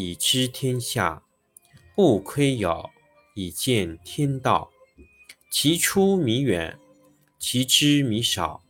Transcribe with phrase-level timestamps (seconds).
[0.00, 1.22] 以知天下，
[1.94, 2.88] 不窥牖，
[3.34, 4.70] 以见天道。
[5.50, 6.78] 其出弥远，
[7.38, 8.62] 其知弥少。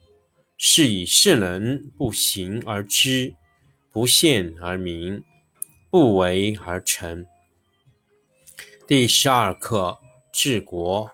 [0.57, 3.35] 是以圣人不行而知，
[3.93, 5.23] 不见而明，
[5.89, 7.25] 不为而成。
[8.89, 10.01] 第十二课
[10.33, 11.13] 治国。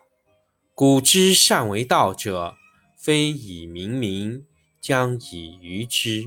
[0.74, 2.56] 古之善为道者，
[2.96, 4.44] 非以明民，
[4.80, 6.24] 将以愚之。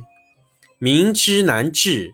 [0.78, 2.14] 民之难治。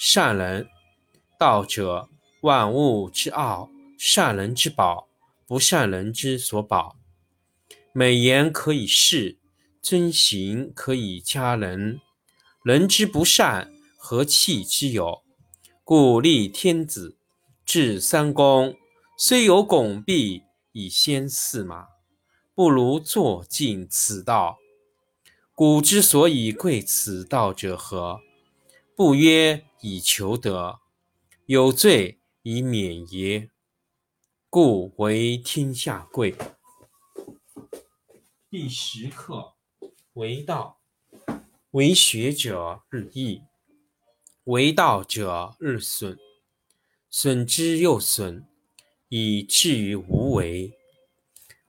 [0.00, 0.68] 善人，
[1.36, 2.08] 道者，
[2.42, 3.68] 万物之奥，
[3.98, 5.08] 善人之宝，
[5.44, 6.94] 不善人之所宝。
[7.92, 9.38] 美言可以世，
[9.82, 12.00] 尊行可以加人。
[12.62, 15.24] 人之不善，何气之有？
[15.82, 17.16] 故立天子，
[17.66, 18.76] 制三公，
[19.18, 21.88] 虽有拱璧以先驷马，
[22.54, 24.58] 不如坐尽此道。
[25.56, 28.20] 古之所以贵此道者何？
[28.94, 29.64] 不曰。
[29.80, 30.80] 以求得，
[31.46, 33.50] 有罪以免也。
[34.50, 36.34] 故为天下贵。
[38.50, 39.54] 第十课
[40.14, 40.80] 为道，
[41.72, 43.42] 为学者日益，
[44.44, 46.18] 为道者日损，
[47.10, 48.46] 损之又损，
[49.08, 50.72] 以至于无为。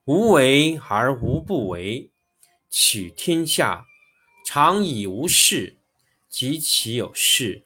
[0.06, 2.12] 无为而无不为。
[2.72, 3.86] 取天下
[4.46, 5.78] 常以无事，
[6.30, 7.66] 及其有事。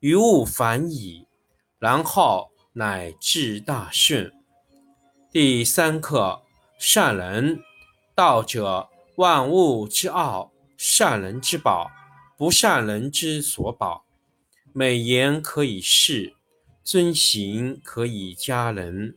[0.00, 1.26] 于物反矣，
[1.80, 4.32] 然后乃至大顺。
[5.32, 6.42] 第三课：
[6.78, 7.60] 善人，
[8.14, 11.90] 道者，万物之奥，善人之宝，
[12.36, 14.04] 不善人之所宝。
[14.72, 16.36] 美言可以世，
[16.84, 19.16] 尊行可以加人。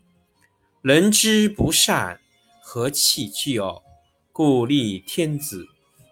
[0.82, 2.20] 人之不善，
[2.60, 3.84] 何气之有？
[4.32, 5.68] 故立天子，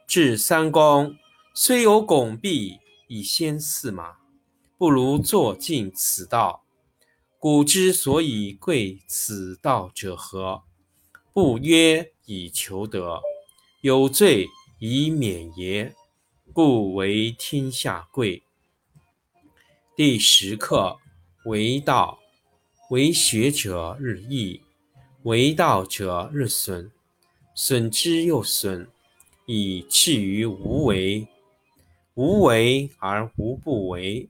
[0.06, 1.16] 制三公，
[1.56, 4.19] 虽有拱璧以先驷马。
[4.80, 6.64] 不如坐尽此道。
[7.38, 10.64] 古之所以贵此道者何？
[11.34, 13.22] 不曰以求得，
[13.82, 14.48] 有罪
[14.80, 15.94] 以免也。
[16.54, 18.44] 故为天下贵。
[19.98, 20.98] 第十课
[21.44, 22.18] 为道，
[22.90, 24.62] 为学者日益，
[25.24, 26.90] 为道者日损，
[27.54, 28.90] 损之又损，
[29.46, 31.28] 以至于无为。
[32.14, 34.30] 无为而无不为。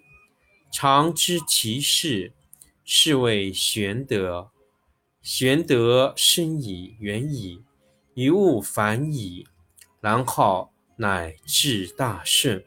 [0.71, 2.31] 常知其事，
[2.85, 4.51] 是谓玄德。
[5.21, 7.61] 玄德深矣，远矣，
[8.15, 9.45] 于物反矣，
[9.99, 12.63] 然后乃至大顺。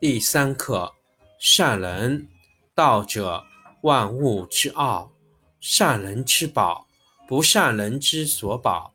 [0.00, 0.94] 第三课，
[1.38, 2.28] 善人。
[2.74, 3.44] 道者，
[3.82, 5.12] 万物之奥。
[5.60, 6.86] 善人之宝，
[7.26, 8.94] 不善人之所宝。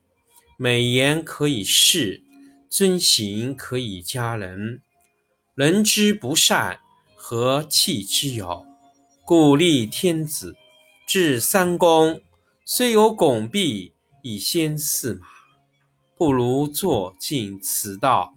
[0.58, 2.24] 美言可以世，
[2.70, 4.82] 尊行可以加人。
[5.54, 6.80] 人之不善，
[7.26, 8.66] 何气之有？
[9.24, 10.58] 故立天子，
[11.08, 12.22] 制三公，
[12.66, 13.94] 虽有拱璧
[14.24, 15.26] 以先驷马，
[16.18, 18.34] 不如坐尽此道。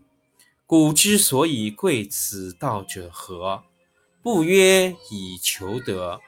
[0.66, 3.64] 古之所以贵此道者何？
[4.22, 6.20] 不曰以求得，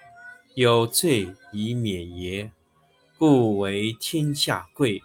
[0.57, 2.51] 有罪以免也。
[3.17, 5.01] 故为天下贵。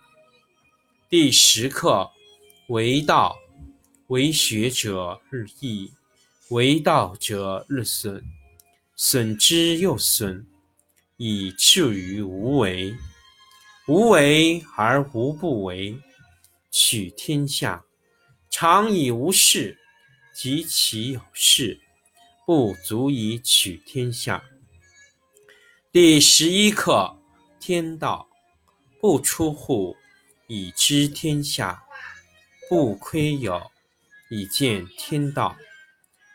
[1.08, 2.10] 第十课：
[2.70, 3.38] 为道，
[4.08, 5.92] 为学者日益，
[6.54, 8.24] 为道者日损，
[8.96, 10.46] 损之又损，
[11.18, 12.96] 以至于无为。
[13.88, 15.98] 无为而无不为，
[16.70, 17.84] 取天下
[18.52, 19.80] 常以无事，
[20.32, 21.80] 及其有事。
[22.46, 24.44] 不足以取天下。
[25.92, 27.18] 第十一课：
[27.60, 28.30] 天道
[29.02, 29.96] 不出户，
[30.46, 31.84] 以知天下；
[32.70, 33.72] 不窥牖，
[34.30, 35.56] 以见天道。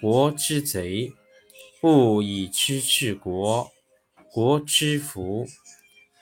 [0.00, 1.12] 国之贼；
[1.80, 3.70] 不以知治国，
[4.32, 5.46] 国之福。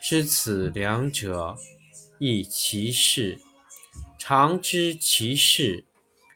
[0.02, 1.56] 知此两者，
[2.18, 3.40] 亦其事。
[4.18, 5.84] 常知其事，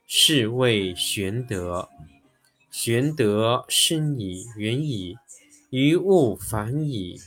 [0.07, 1.89] 是谓玄德。
[2.71, 5.17] 玄德深矣，远矣，
[5.71, 7.21] 于物反矣，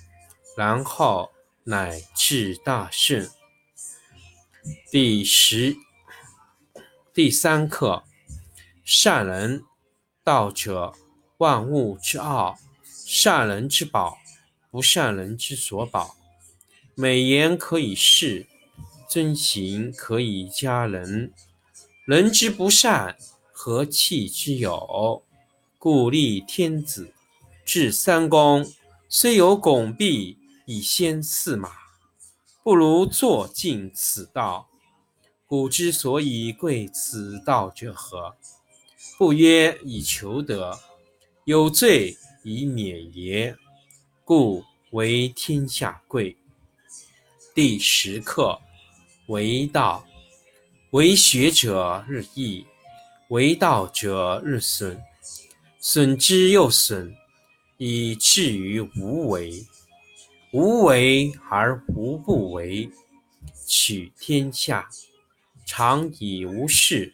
[0.57, 1.31] 然后
[1.63, 3.29] 乃至大顺。
[4.91, 5.75] 第十、
[7.13, 8.03] 第三课：
[8.83, 9.63] 善人。
[10.23, 10.93] 道者，
[11.37, 12.57] 万物之奥。
[13.05, 14.17] 善人之宝，
[14.71, 16.15] 不善人之所宝。
[16.95, 18.47] 美言可以世，
[19.09, 21.33] 尊行可以加人。
[22.05, 23.17] 人之不善，
[23.51, 25.23] 何气之有？
[25.77, 27.13] 故立天子，
[27.65, 28.65] 制三公，
[29.09, 31.69] 虽有拱璧以先驷马，
[32.63, 34.69] 不如坐尽此道。
[35.45, 38.37] 古之所以贵此道者何？
[39.23, 40.77] 不曰以求得，
[41.45, 43.55] 有罪以免也。
[44.25, 44.61] 故
[44.91, 46.35] 为天下贵。
[47.55, 48.59] 第十课：
[49.27, 50.05] 为道，
[50.91, 52.65] 为学者日益，
[53.29, 55.01] 为道者日损。
[55.79, 57.15] 损之又损，
[57.77, 59.65] 以至于无为。
[60.51, 62.89] 无为而无不为，
[63.65, 64.89] 取天下
[65.65, 67.13] 常以无事，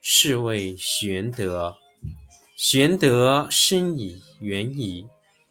[0.00, 1.76] 是谓玄德。
[2.56, 5.08] 玄德深矣，远矣，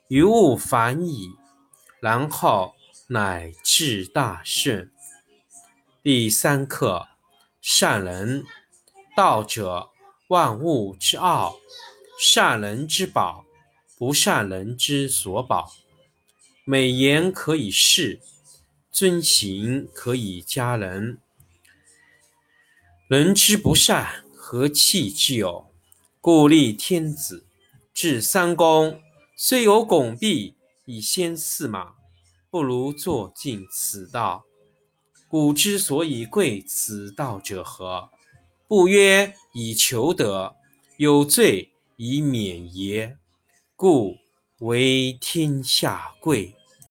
[0.08, 1.30] 于物反矣，
[2.00, 2.76] 然后
[3.08, 4.92] 乃至大顺。
[6.02, 7.08] 第三课：
[7.62, 8.46] 善人。
[9.16, 9.90] 道者，
[10.28, 11.58] 万物之奥。
[12.20, 13.46] 善人之宝，
[13.98, 15.74] 不善人之所宝。
[16.64, 18.20] 美言可以世，
[18.92, 21.18] 尊行可以加人。
[23.08, 25.68] 人之不善，何气之有？
[26.20, 27.46] 故立天子，
[27.94, 29.00] 制三公，
[29.38, 31.94] 虽有拱璧以先驷马，
[32.50, 34.46] 不如坐尽此道。
[35.28, 38.10] 古之所以贵此道者何？
[38.68, 40.56] 不曰以求得，
[40.98, 43.16] 有罪以免也。
[43.76, 44.18] 故
[44.62, 46.56] 为天下贵。